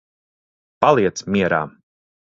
Paliec 0.85 1.23
mierā. 1.37 1.61